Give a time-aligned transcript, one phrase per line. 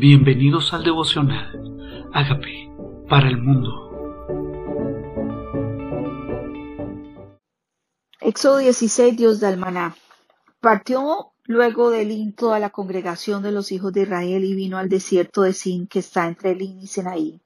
[0.00, 2.08] Bienvenidos al devocional.
[2.14, 2.72] Hágame
[3.06, 3.68] para el mundo.
[8.22, 9.94] Éxodo 16, Dios del maná.
[10.58, 14.88] Partió luego de Elín toda la congregación de los hijos de Israel y vino al
[14.88, 17.42] desierto de Sin, que está entre Elín y Senaí,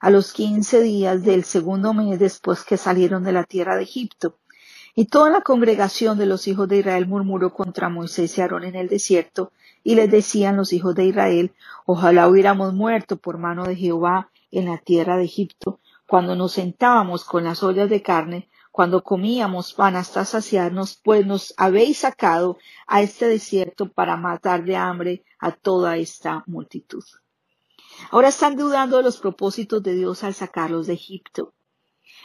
[0.00, 4.38] a los quince días del segundo mes después que salieron de la tierra de Egipto.
[4.94, 8.76] Y toda la congregación de los hijos de Israel murmuró contra Moisés y Aarón en
[8.76, 9.52] el desierto,
[9.82, 11.52] y les decían los hijos de Israel,
[11.86, 17.24] ojalá hubiéramos muerto por mano de Jehová en la tierra de Egipto, cuando nos sentábamos
[17.24, 23.02] con las ollas de carne, cuando comíamos pan hasta saciarnos, pues nos habéis sacado a
[23.02, 27.04] este desierto para matar de hambre a toda esta multitud.
[28.10, 31.52] Ahora están dudando de los propósitos de Dios al sacarlos de Egipto.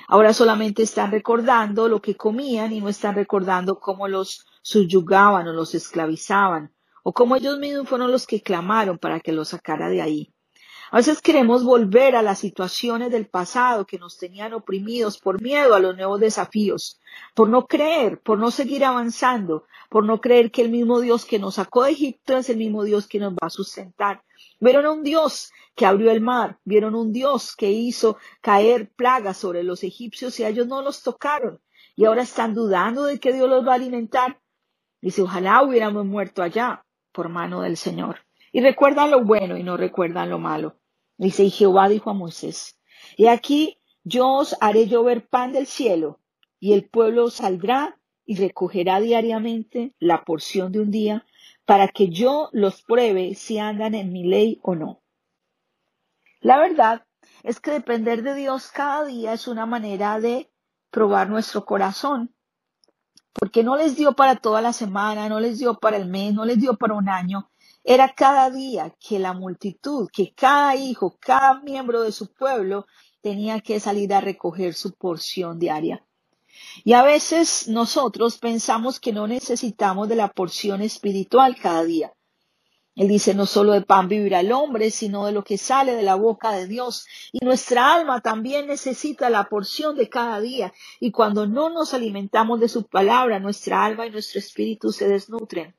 [0.08, 5.54] Ahora solamente están recordando lo que comían y no están recordando cómo los subyugaban o
[5.54, 6.72] los esclavizaban
[7.08, 10.34] o como ellos mismos fueron los que clamaron para que lo sacara de ahí.
[10.90, 15.76] A veces queremos volver a las situaciones del pasado que nos tenían oprimidos por miedo
[15.76, 17.00] a los nuevos desafíos,
[17.36, 21.38] por no creer, por no seguir avanzando, por no creer que el mismo Dios que
[21.38, 24.24] nos sacó de Egipto es el mismo Dios que nos va a sustentar.
[24.60, 29.62] Vieron un Dios que abrió el mar, vieron un Dios que hizo caer plagas sobre
[29.62, 31.62] los egipcios y a ellos no los tocaron.
[31.96, 34.42] Y ahora están dudando de que Dios los va a alimentar.
[35.02, 36.85] Dice, ojalá hubiéramos muerto allá
[37.16, 38.20] por mano del Señor.
[38.52, 40.78] Y recuerdan lo bueno y no recuerdan lo malo.
[41.18, 42.80] Dice, y Jehová dijo a Moisés,
[43.16, 46.20] y aquí yo os haré llover pan del cielo,
[46.60, 51.26] y el pueblo saldrá y recogerá diariamente la porción de un día,
[51.66, 55.02] para que yo los pruebe si andan en mi ley o no.
[56.42, 57.06] La verdad
[57.44, 60.52] es que depender de Dios cada día es una manera de
[60.92, 62.35] probar nuestro corazón
[63.38, 66.46] porque no les dio para toda la semana, no les dio para el mes, no
[66.46, 67.50] les dio para un año.
[67.84, 72.88] Era cada día que la multitud, que cada hijo, cada miembro de su pueblo
[73.22, 76.04] tenía que salir a recoger su porción diaria.
[76.84, 82.14] Y a veces nosotros pensamos que no necesitamos de la porción espiritual cada día.
[82.96, 86.02] Él dice, no solo de pan vivirá el hombre, sino de lo que sale de
[86.02, 87.06] la boca de Dios.
[87.34, 90.74] Y nuestra alma también necesita la porción de cada día.
[91.02, 95.76] Y cuando no nos alimentamos de su palabra, nuestra alma y nuestro espíritu se desnutren.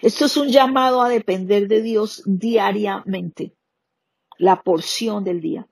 [0.00, 3.56] Esto es un llamado a depender de Dios diariamente.
[4.36, 5.66] La porción del día.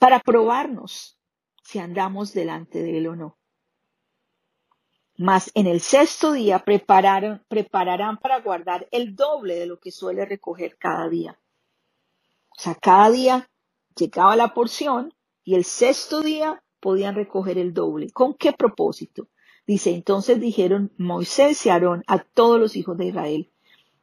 [0.00, 1.20] Para probarnos
[1.62, 3.37] si andamos delante de Él o no.
[5.20, 10.78] Mas en el sexto día prepararán para guardar el doble de lo que suele recoger
[10.78, 11.36] cada día.
[12.50, 13.50] O sea, cada día
[13.96, 15.12] llegaba la porción
[15.42, 18.10] y el sexto día podían recoger el doble.
[18.10, 19.26] ¿Con qué propósito?
[19.66, 23.50] Dice, entonces dijeron Moisés y Aarón a todos los hijos de Israel,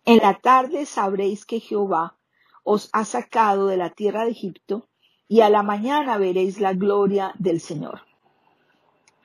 [0.04, 2.18] en la tarde sabréis que Jehová
[2.64, 4.90] os ha sacado de la tierra de Egipto
[5.30, 8.02] y a la mañana veréis la gloria del Señor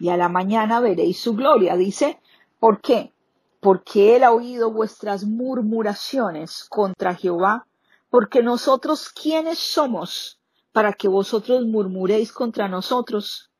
[0.00, 1.76] y a la mañana veréis su gloria.
[1.76, 2.18] Dice,
[2.58, 3.12] ¿por qué?
[3.60, 7.66] Porque él ha oído vuestras murmuraciones contra Jehová,
[8.08, 10.40] porque nosotros quiénes somos
[10.72, 13.50] para que vosotros murmuréis contra nosotros.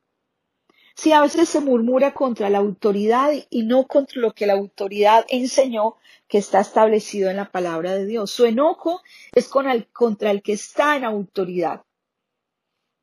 [0.95, 5.25] Si a veces se murmura contra la autoridad y no contra lo que la autoridad
[5.29, 5.97] enseñó
[6.29, 8.31] que está establecido en la palabra de Dios.
[8.31, 9.03] Su enojo
[9.35, 11.83] es contra el que está en autoridad.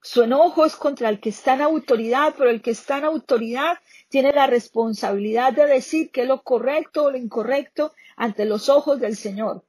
[0.09, 3.77] Su enojo es contra el que está en autoridad, pero el que está en autoridad
[4.07, 9.01] tiene la responsabilidad de decir qué es lo correcto o lo incorrecto ante los ojos
[9.01, 9.65] del Señor.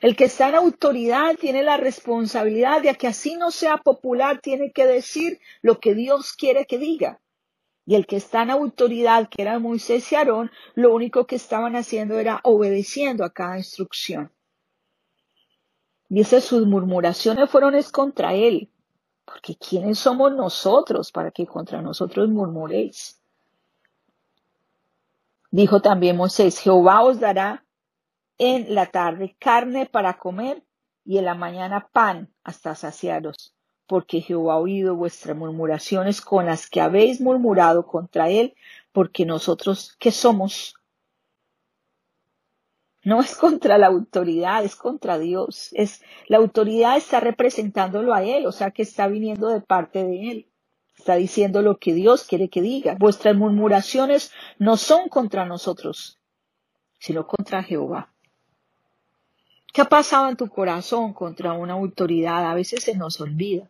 [0.00, 4.72] El que está en autoridad tiene la responsabilidad de que así no sea popular, tiene
[4.72, 7.20] que decir lo que Dios quiere que diga.
[7.84, 11.76] Y el que está en autoridad, que era Moisés y Aarón, lo único que estaban
[11.76, 14.32] haciendo era obedeciendo a cada instrucción.
[16.08, 18.71] Dice, sus murmuraciones fueron es contra él.
[19.24, 23.20] Porque ¿quiénes somos nosotros para que contra nosotros murmuréis?
[25.50, 27.64] Dijo también Moisés, Jehová os dará
[28.38, 30.64] en la tarde carne para comer
[31.04, 33.54] y en la mañana pan hasta saciaros,
[33.86, 38.54] porque Jehová ha oído vuestras murmuraciones con las que habéis murmurado contra él,
[38.92, 40.74] porque nosotros, ¿qué somos?
[43.04, 45.70] No es contra la autoridad, es contra Dios.
[45.72, 50.30] Es, la autoridad está representándolo a Él, o sea que está viniendo de parte de
[50.30, 50.46] Él.
[50.96, 52.96] Está diciendo lo que Dios quiere que diga.
[52.98, 56.20] Vuestras murmuraciones no son contra nosotros,
[57.00, 58.12] sino contra Jehová.
[59.72, 62.48] ¿Qué ha pasado en tu corazón contra una autoridad?
[62.48, 63.68] A veces se nos olvida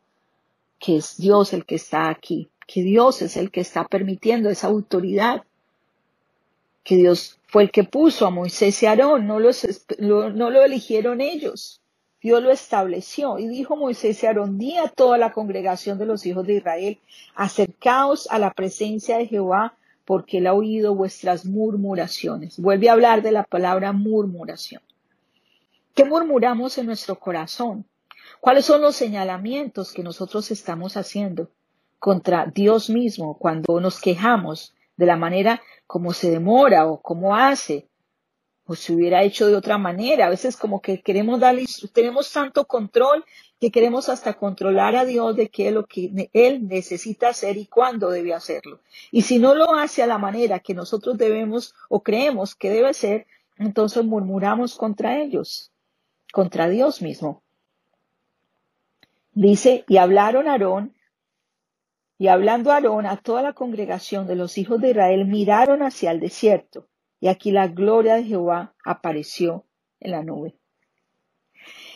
[0.78, 4.67] que es Dios el que está aquí, que Dios es el que está permitiendo esa
[4.67, 5.44] autoridad
[6.84, 9.67] que Dios fue el que puso a Moisés y Aarón, no, los,
[9.99, 11.81] no lo eligieron ellos.
[12.20, 16.25] Dios lo estableció y dijo Moisés y Aarón, di a toda la congregación de los
[16.25, 16.99] hijos de Israel,
[17.34, 22.58] acercaos a la presencia de Jehová, porque él ha oído vuestras murmuraciones.
[22.58, 24.82] Vuelve a hablar de la palabra murmuración.
[25.94, 27.85] ¿Qué murmuramos en nuestro corazón?
[28.40, 31.50] ¿Cuáles son los señalamientos que nosotros estamos haciendo
[31.99, 35.62] contra Dios mismo cuando nos quejamos de la manera
[35.93, 37.87] como se demora o como hace
[38.65, 40.25] o se hubiera hecho de otra manera?
[40.25, 43.27] A veces como que queremos darle, tenemos tanto control
[43.61, 47.67] que queremos hasta controlar a Dios de qué es lo que Él necesita hacer y
[47.67, 48.81] cuándo debe hacerlo.
[49.11, 52.95] Y si no lo hace a la manera que nosotros debemos o creemos que debe
[52.95, 53.27] ser,
[53.59, 55.71] entonces murmuramos contra ellos
[56.33, 57.43] contra Dios mismo.
[59.35, 60.95] Dice, y hablaron Aarón,
[62.23, 66.21] y hablando Aarón a toda la congregación de los hijos de Israel, miraron hacia el
[66.21, 66.87] desierto,
[67.19, 69.67] y aquí la gloria de Jehová apareció
[69.99, 70.57] en la nube.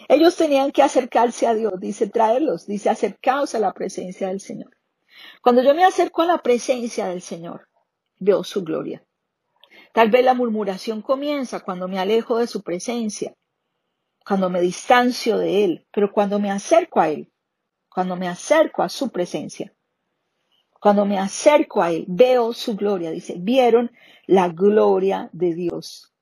[0.08, 4.76] Ellos tenían que acercarse a Dios, dice traerlos, dice acercaos a la presencia del Señor.
[5.42, 7.68] Cuando yo me acerco a la presencia del Señor,
[8.18, 9.04] veo su gloria.
[9.92, 13.36] Tal vez la murmuración comienza cuando me alejo de su presencia,
[14.26, 17.30] cuando me distancio de Él, pero cuando me acerco a Él,
[17.88, 19.72] cuando me acerco a su presencia,
[20.86, 23.90] cuando me acerco a Él, veo su gloria, dice, vieron
[24.26, 26.14] la gloria de Dios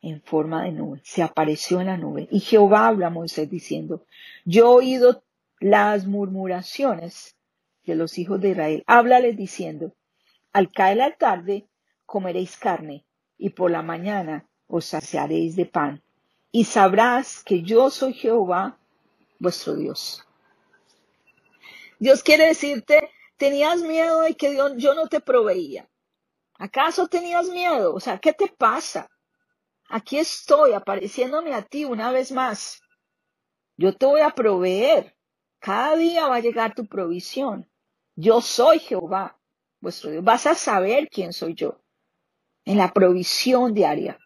[0.00, 2.26] en forma de nube, se apareció en la nube.
[2.30, 4.06] Y Jehová habla a Moisés diciendo,
[4.46, 5.22] yo he oído
[5.60, 7.36] las murmuraciones
[7.84, 9.92] de los hijos de Israel, háblales diciendo,
[10.54, 11.66] al caer la tarde
[12.06, 13.04] comeréis carne
[13.36, 16.02] y por la mañana os saciaréis de pan
[16.50, 18.78] y sabrás que yo soy Jehová,
[19.38, 20.26] vuestro Dios.
[21.98, 25.88] Dios quiere decirte, tenías miedo de que Dios, yo no te proveía.
[26.58, 27.94] ¿Acaso tenías miedo?
[27.94, 29.10] O sea, ¿qué te pasa?
[29.88, 32.80] Aquí estoy apareciéndome a ti una vez más.
[33.76, 35.16] Yo te voy a proveer.
[35.58, 37.70] Cada día va a llegar tu provisión.
[38.14, 39.38] Yo soy Jehová,
[39.80, 40.24] vuestro Dios.
[40.24, 41.80] Vas a saber quién soy yo
[42.64, 44.18] en la provisión diaria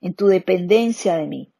[0.00, 1.52] en tu dependencia de mí.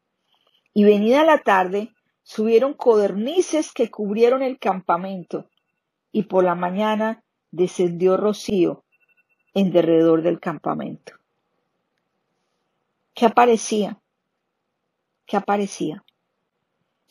[0.73, 1.93] Y venida la tarde,
[2.23, 5.49] subieron codornices que cubrieron el campamento,
[6.17, 8.85] y por la mañana descendió rocío
[9.53, 11.13] en derredor del campamento.
[13.13, 14.01] ¿Qué aparecía?
[15.27, 16.03] ¿Qué aparecía?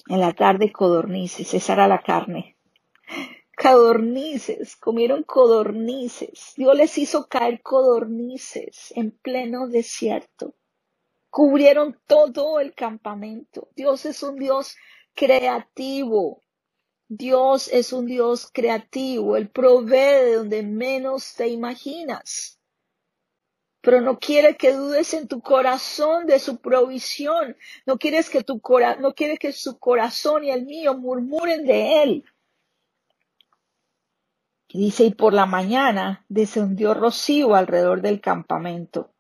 [0.08, 2.58] En la tarde codornices, esa era la carne.
[3.56, 6.54] Codornices, comieron codornices.
[6.58, 10.56] Dios les hizo caer codornices en pleno desierto
[11.36, 13.68] cubrieron todo el campamento.
[13.76, 14.78] Dios es un Dios
[15.14, 16.42] creativo.
[17.08, 19.38] Dios es un Dios creativo.
[19.38, 22.60] Él provee de donde menos te imaginas.
[23.82, 27.56] Pero no quiere que dudes en tu corazón de su provisión.
[27.86, 32.02] No quieres que tu cora no quiere que su corazón y el mío murmuren de
[32.02, 32.26] él.
[34.70, 39.14] Y dice, y por la mañana descendió rocío alrededor del campamento.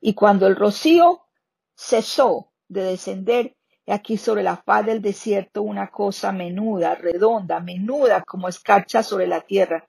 [0.00, 1.26] Y cuando el rocío
[1.74, 3.57] cesó de descender,
[3.92, 9.40] aquí sobre la faz del desierto una cosa menuda, redonda, menuda como escarcha sobre la
[9.40, 9.88] tierra.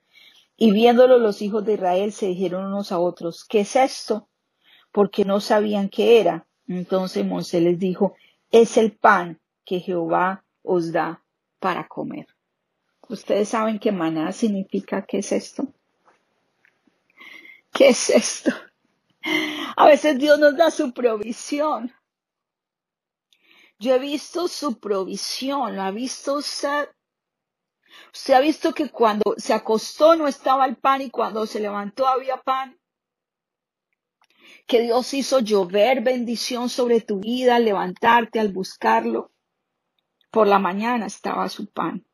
[0.55, 4.27] Y viéndolo los hijos de Israel se dijeron unos a otros, ¿qué es esto?
[4.91, 6.45] Porque no sabían qué era.
[6.67, 8.15] Entonces Moisés les dijo,
[8.51, 11.23] es el pan que Jehová os da
[11.59, 12.27] para comer.
[13.07, 15.67] ¿Ustedes saben qué maná significa qué es esto?
[17.73, 18.51] ¿Qué es esto?
[19.75, 21.91] A veces Dios nos da su provisión.
[23.79, 26.89] Yo he visto su provisión, lo ha visto usted.
[28.13, 32.07] Usted ha visto que cuando se acostó no estaba el pan y cuando se levantó
[32.07, 32.77] había pan.
[34.67, 39.31] Que Dios hizo llover bendición sobre tu vida al levantarte, al buscarlo.
[40.29, 42.05] Por la mañana estaba su pan,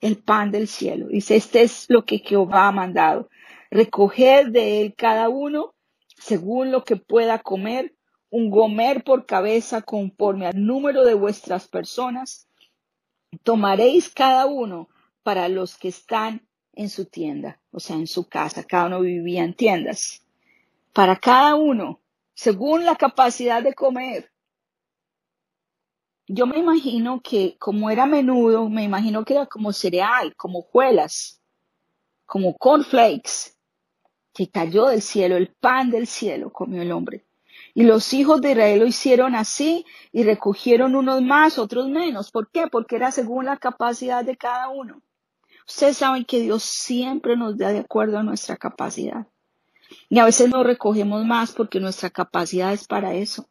[0.00, 1.08] el pan del cielo.
[1.08, 3.30] Dice, este es lo que Jehová ha mandado.
[3.70, 5.74] Recoger de él cada uno
[6.18, 7.94] según lo que pueda comer,
[8.30, 12.48] un gomer por cabeza conforme al número de vuestras personas.
[13.42, 14.88] Tomaréis cada uno
[15.22, 18.64] para los que están en su tienda, o sea, en su casa.
[18.64, 20.24] Cada uno vivía en tiendas.
[20.92, 22.00] Para cada uno,
[22.34, 24.30] según la capacidad de comer.
[26.26, 31.42] Yo me imagino que como era menudo, me imagino que era como cereal, como juelas,
[32.26, 33.56] como cornflakes
[34.34, 37.27] que cayó del cielo, el pan del cielo comió el hombre.
[37.78, 42.32] Y los hijos de Israel lo hicieron así y recogieron unos más, otros menos.
[42.32, 42.66] ¿Por qué?
[42.66, 45.00] Porque era según la capacidad de cada uno.
[45.64, 49.28] Ustedes saben que Dios siempre nos da de acuerdo a nuestra capacidad.
[50.08, 53.48] Y a veces no recogemos más porque nuestra capacidad es para eso.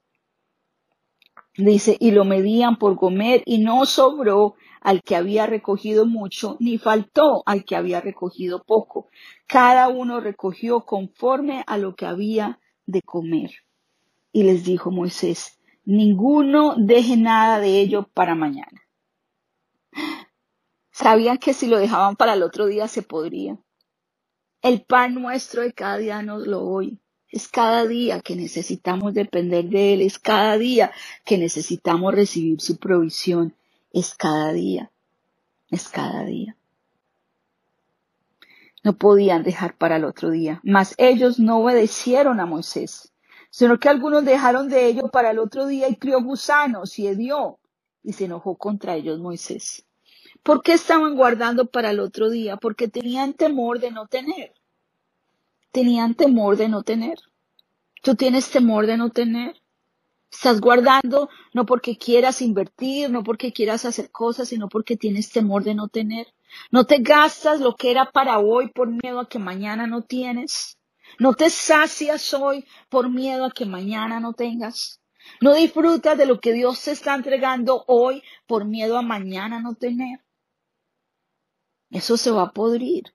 [1.56, 6.78] Dice, y lo medían por comer y no sobró al que había recogido mucho, ni
[6.78, 9.08] faltó al que había recogido poco.
[9.48, 13.52] Cada uno recogió conforme a lo que había de comer.
[14.38, 18.84] Y les dijo Moisés, ninguno deje nada de ello para mañana.
[20.92, 23.58] Sabían que si lo dejaban para el otro día se podría.
[24.62, 27.00] El pan nuestro de cada día nos lo hoy.
[27.32, 30.92] Es cada día que necesitamos depender de Él, es cada día
[31.26, 33.56] que necesitamos recibir su provisión,
[33.92, 34.92] es cada día,
[35.72, 36.56] es cada día.
[38.84, 43.12] No podían dejar para el otro día, mas ellos no obedecieron a Moisés,
[43.58, 47.60] sino que algunos dejaron de ello para el otro día y crió gusanos y hedió,
[48.04, 49.86] y se enojó contra ellos Moisés.
[50.44, 52.58] ¿Por qué estaban guardando para el otro día?
[52.58, 54.54] Porque tenían temor de no tener
[55.78, 57.20] tenían temor de no tener.
[58.02, 59.62] Tú tienes temor de no tener.
[60.32, 65.64] Estás guardando no porque quieras invertir, no porque quieras hacer cosas, sino porque tienes temor
[65.64, 66.26] de no tener.
[66.72, 70.77] No te gastas lo que era para hoy por miedo a que mañana no tienes.
[71.20, 75.02] No te sacias hoy por miedo a que mañana no tengas.
[75.42, 79.76] No disfrutas de lo que Dios te está entregando hoy por miedo a mañana no
[79.76, 80.20] tener.
[81.90, 83.14] Eso se va a podrir.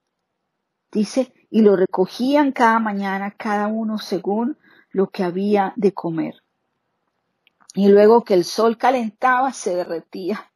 [0.90, 4.58] Dice, y lo recogían cada mañana, cada uno según
[4.90, 6.42] lo que había de comer.
[7.74, 10.51] Y luego que el sol calentaba, se derretía.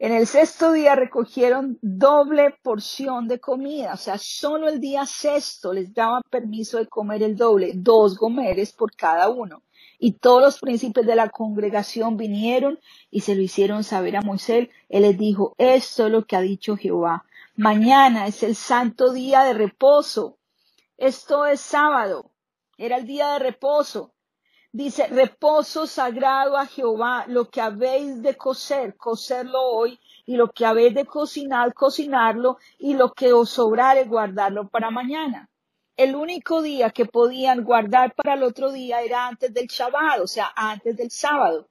[0.00, 5.72] En el sexto día recogieron doble porción de comida, o sea, solo el día sexto
[5.72, 9.64] les daban permiso de comer el doble, dos gomeres por cada uno.
[9.98, 12.78] Y todos los príncipes de la congregación vinieron
[13.10, 14.68] y se lo hicieron saber a Moisés.
[14.88, 17.24] Él les dijo, esto es lo que ha dicho Jehová.
[17.56, 20.38] Mañana es el santo día de reposo.
[20.96, 22.30] Esto es sábado.
[22.76, 24.14] Era el día de reposo.
[24.78, 30.64] Dice, reposo sagrado a Jehová, lo que habéis de coser, coserlo hoy, y lo que
[30.64, 35.50] habéis de cocinar, cocinarlo, y lo que os sobrare, guardarlo para mañana.
[35.96, 40.28] El único día que podían guardar para el otro día era antes del Shabbat, o
[40.28, 41.68] sea, antes del sábado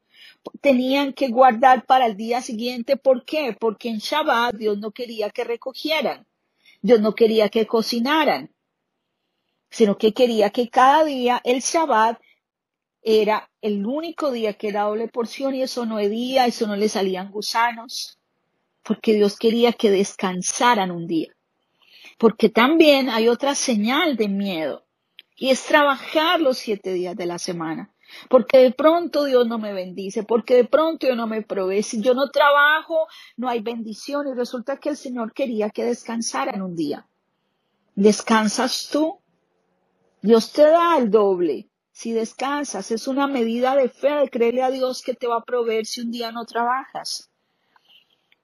[0.60, 2.98] tenían que guardar para el día siguiente.
[2.98, 3.56] ¿Por qué?
[3.58, 6.26] Porque en Shabbat Dios no quería que recogieran,
[6.82, 8.52] Dios no quería que cocinaran,
[9.70, 12.20] sino que quería que cada día el Shabbat
[13.10, 16.90] era el único día que era doble porción y eso no día, eso no le
[16.90, 18.20] salían gusanos,
[18.84, 21.34] porque Dios quería que descansaran un día.
[22.18, 24.84] Porque también hay otra señal de miedo
[25.38, 27.94] y es trabajar los siete días de la semana.
[28.30, 31.84] Porque de pronto Dios no me bendice, porque de pronto Dios no me provee.
[31.84, 34.28] Si yo no trabajo, no hay bendición.
[34.28, 37.06] Y resulta que el Señor quería que descansaran un día.
[37.96, 39.20] ¿Descansas tú?
[40.22, 41.70] Dios te da el doble.
[42.00, 45.44] Si descansas, es una medida de fe, de creerle a Dios que te va a
[45.44, 47.32] proveer si un día no trabajas.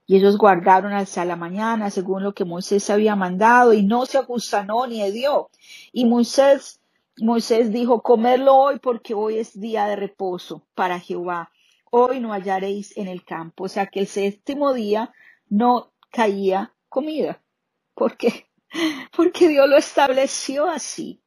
[0.07, 4.17] Y ellos guardaron hasta la mañana, según lo que Moisés había mandado, y no se
[4.17, 5.51] ajustanó ni dio.
[5.91, 6.81] Y Moisés
[7.21, 11.51] Moisés dijo, comerlo hoy porque hoy es día de reposo para Jehová.
[11.91, 13.65] Hoy no hallaréis en el campo.
[13.65, 15.13] O sea que el séptimo día
[15.47, 17.39] no caía comida.
[17.93, 18.47] ¿Por qué?
[19.15, 21.22] Porque Dios lo estableció así.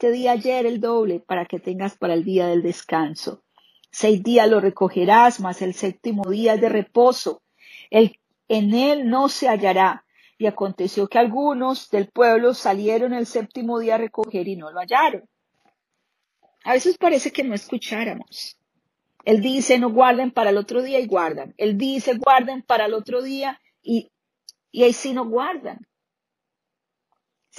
[0.00, 3.42] Te ayer el doble para que tengas para el día del descanso.
[3.90, 7.42] Seis días lo recogerás, mas el séptimo día es de reposo.
[7.90, 8.14] En
[8.48, 10.06] él no se hallará
[10.38, 14.80] y aconteció que algunos del pueblo salieron el séptimo día a recoger y no lo
[14.80, 15.28] hallaron.
[16.64, 18.56] A veces parece que no escucháramos.
[19.26, 21.52] Él dice, no guarden para el otro día y guardan.
[21.58, 24.10] Él dice, guarden para el otro día y,
[24.72, 25.86] y ahí sí no guardan.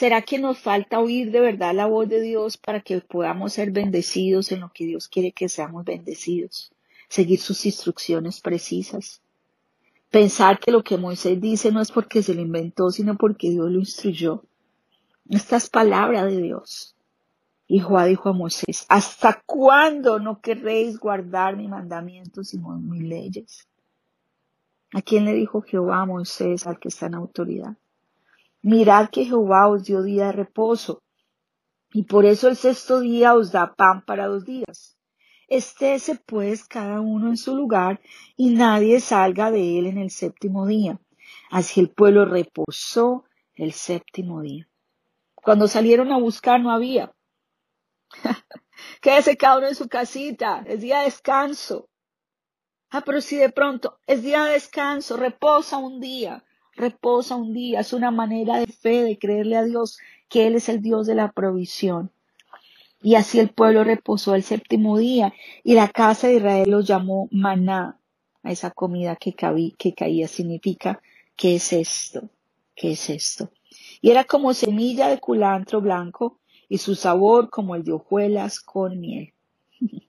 [0.01, 3.69] ¿Será que nos falta oír de verdad la voz de Dios para que podamos ser
[3.69, 6.71] bendecidos en lo que Dios quiere que seamos bendecidos?
[7.07, 9.21] Seguir sus instrucciones precisas.
[10.09, 13.69] Pensar que lo que Moisés dice no es porque se lo inventó, sino porque Dios
[13.69, 14.43] lo instruyó.
[15.29, 16.95] Esta es palabra de Dios.
[17.67, 23.67] Y Jehová dijo a Moisés, ¿hasta cuándo no querréis guardar mis mandamientos y mis leyes?
[24.93, 27.77] ¿A quién le dijo Jehová a Moisés, al que está en autoridad?
[28.63, 31.01] Mirad que Jehová os dio día de reposo,
[31.93, 34.97] y por eso el sexto día os da pan para dos días.
[35.47, 37.99] Estése pues cada uno en su lugar
[38.37, 40.99] y nadie salga de él en el séptimo día.
[41.49, 43.25] Así el pueblo reposó
[43.55, 44.69] el séptimo día.
[45.35, 47.13] Cuando salieron a buscar no había.
[49.01, 51.89] Quédese cada uno en su casita, es día de descanso.
[52.89, 57.79] Ah, pero si de pronto es día de descanso, reposa un día, reposa un día.
[57.79, 59.97] Es una manera de fe, de creerle a Dios
[60.29, 62.11] que Él es el Dios de la provisión.
[63.03, 67.27] Y así el pueblo reposó el séptimo día y la casa de Israel los llamó
[67.31, 67.97] maná.
[68.43, 69.35] A esa comida que,
[69.77, 70.99] que caía significa,
[71.35, 72.29] ¿qué es esto?
[72.73, 73.51] ¿Qué es esto?
[74.01, 78.99] Y era como semilla de culantro blanco y su sabor como el de hojuelas con
[78.99, 79.33] miel,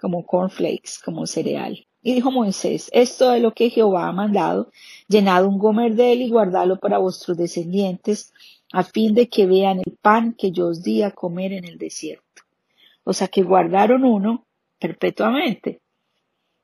[0.00, 1.86] como cornflakes, como cereal.
[2.02, 4.70] Y dijo Moisés, esto es lo que Jehová ha mandado,
[5.06, 8.32] llenad un gomer de él y guardadlo para vuestros descendientes,
[8.72, 11.76] a fin de que vean el pan que yo os di a comer en el
[11.76, 12.42] desierto.
[13.04, 14.46] O sea que guardaron uno
[14.78, 15.82] perpetuamente,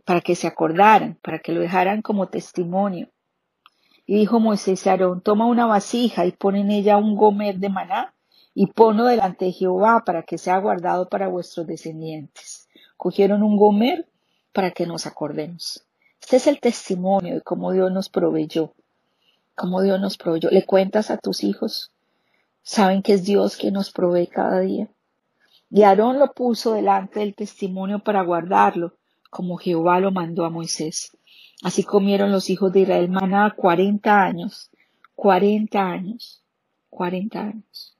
[0.07, 3.11] para que se acordaran, para que lo dejaran como testimonio.
[4.07, 7.69] Y dijo Moisés a Aarón, toma una vasija y pon en ella un gomer de
[7.69, 8.15] maná
[8.55, 12.69] y ponlo delante de Jehová para que sea guardado para vuestros descendientes.
[12.97, 14.09] Cogieron un gomer
[14.57, 15.85] para que nos acordemos.
[16.19, 18.73] Este es el testimonio de cómo Dios nos proveyó,
[19.55, 20.49] cómo Dios nos proveyó.
[20.51, 21.93] ¿Le cuentas a tus hijos?
[22.63, 24.89] ¿Saben que es Dios quien nos provee cada día?
[25.71, 28.95] Y Aarón lo puso delante del testimonio para guardarlo,
[29.29, 31.15] como Jehová lo mandó a Moisés.
[31.63, 34.71] Así comieron los hijos de Israel maná cuarenta años,
[35.15, 36.43] cuarenta años,
[36.89, 37.96] cuarenta años.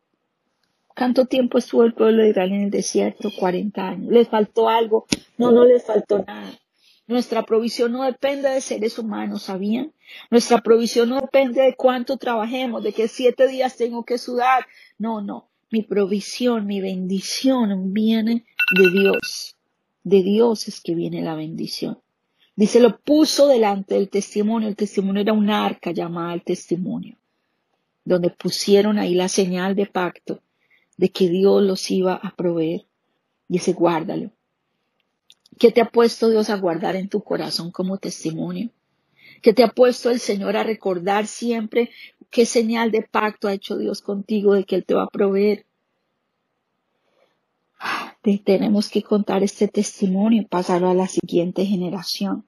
[0.97, 3.31] ¿Cuánto tiempo estuvo el pueblo de Israel en el desierto?
[3.39, 4.11] 40 años.
[4.11, 5.07] ¿Les faltó algo?
[5.37, 6.59] No, no les faltó nada.
[7.07, 9.93] Nuestra provisión no depende de seres humanos, ¿sabían?
[10.31, 14.67] Nuestra provisión no depende de cuánto trabajemos, de que siete días tengo que sudar.
[14.97, 15.51] No, no.
[15.71, 19.55] Mi provisión, mi bendición viene de Dios.
[20.03, 21.99] De Dios es que viene la bendición.
[22.55, 24.67] Dice, lo puso delante del testimonio.
[24.67, 27.19] El testimonio era un arca llamada el testimonio,
[28.03, 30.41] donde pusieron ahí la señal de pacto
[30.97, 32.87] de que Dios los iba a proveer.
[33.49, 34.31] Y ese guárdalo.
[35.59, 38.71] ¿Qué te ha puesto Dios a guardar en tu corazón como testimonio?
[39.43, 41.91] ¿Qué te ha puesto el Señor a recordar siempre
[42.31, 45.67] qué señal de pacto ha hecho Dios contigo de que Él te va a proveer?
[48.45, 52.45] tenemos que contar este testimonio y pasarlo a la siguiente generación.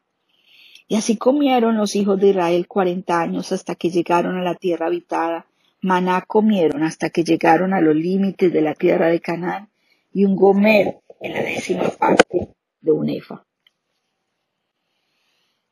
[0.88, 4.87] Y así comieron los hijos de Israel cuarenta años hasta que llegaron a la tierra
[4.87, 5.46] habitada
[5.80, 9.68] maná comieron hasta que llegaron a los límites de la tierra de Canaán
[10.12, 13.44] y un gomer en la décima parte de un efa.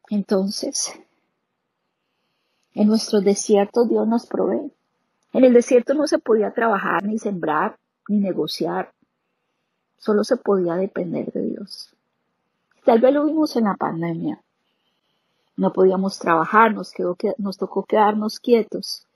[0.09, 0.93] Entonces,
[2.75, 4.73] en nuestros desiertos Dios nos provee.
[5.33, 7.77] En el desierto no se podía trabajar, ni sembrar,
[8.09, 8.93] ni negociar.
[9.99, 11.95] Solo se podía depender de Dios.
[12.85, 14.41] Tal vez lo vimos en la pandemia.
[15.57, 19.07] No podíamos trabajar, nos, quedó, nos tocó quedarnos quietos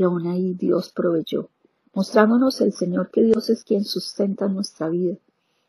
[0.00, 1.50] y aún ahí Dios proveyó,
[1.92, 5.18] mostrándonos el Señor que Dios es quien sustenta nuestra vida.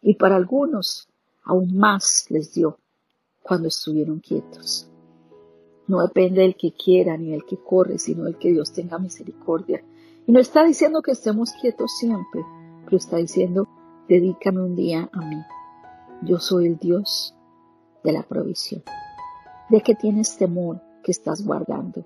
[0.02, 1.10] Y para algunos
[1.44, 2.80] aún más les dio
[3.44, 4.88] cuando estuvieron quietos.
[5.86, 9.84] No depende del que quiera ni del que corre, sino del que Dios tenga misericordia.
[10.26, 12.42] Y no está diciendo que estemos quietos siempre,
[12.86, 13.68] pero está diciendo,
[14.08, 15.44] dedícame un día a mí.
[16.22, 17.36] Yo soy el Dios
[18.02, 18.82] de la provisión.
[19.70, 22.06] ¿De qué tienes temor que estás guardando?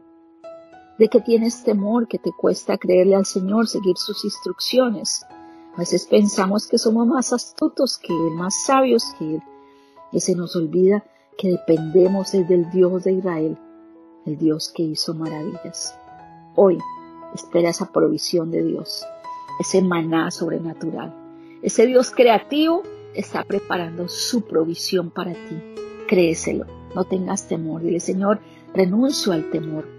[0.97, 5.25] De que tienes temor, que te cuesta creerle al Señor, seguir sus instrucciones.
[5.75, 9.43] A veces pensamos que somos más astutos que Él, más sabios que Él.
[10.11, 11.03] Y se nos olvida
[11.37, 13.57] que dependemos del Dios de Israel,
[14.25, 15.97] el Dios que hizo maravillas.
[16.55, 16.77] Hoy
[17.33, 19.05] espera esa provisión de Dios,
[19.59, 21.13] ese maná sobrenatural.
[21.61, 25.61] Ese Dios creativo está preparando su provisión para ti.
[26.07, 27.81] Créeselo, no tengas temor.
[27.81, 28.39] Dile, Señor,
[28.73, 29.94] renuncio al temor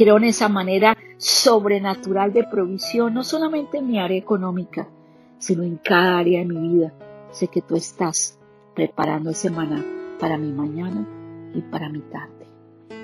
[0.00, 4.88] Quiero en esa manera sobrenatural de provisión, no solamente en mi área económica,
[5.36, 6.94] sino en cada área de mi vida.
[7.32, 8.38] Sé que tú estás
[8.74, 9.84] preparando ese maná
[10.18, 11.06] para mi mañana
[11.52, 12.46] y para mi tarde.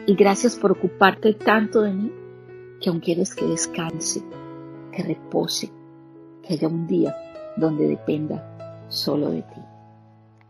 [0.07, 2.11] Y gracias por ocuparte tanto de mí,
[2.81, 4.23] que aún quieres que descanse,
[4.91, 5.71] que repose,
[6.45, 7.15] que haya un día
[7.59, 9.61] donde dependa solo de ti.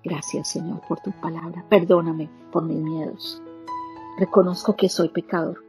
[0.04, 1.64] Gracias Señor por tu palabra.
[1.68, 3.42] Perdóname por mis miedos.
[4.16, 5.65] Reconozco que soy pecador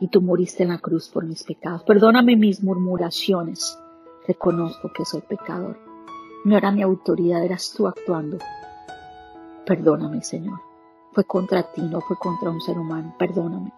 [0.00, 1.82] y tú moriste en la cruz por mis pecados.
[1.84, 3.78] Perdóname mis murmuraciones.
[4.26, 5.78] Reconozco que soy pecador.
[6.44, 8.38] No era mi autoridad, eras tú actuando.
[9.66, 10.60] Perdóname, Señor.
[11.12, 13.14] Fue contra ti, no fue contra un ser humano.
[13.18, 13.72] Perdóname.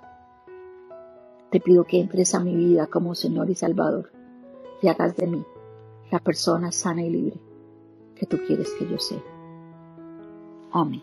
[1.51, 4.11] Te pido que entres a mi vida como Señor y Salvador
[4.83, 5.45] y hagas de mí
[6.11, 7.41] la persona sana y libre
[8.15, 9.23] que tú quieres que yo sea.
[10.73, 11.03] Amén.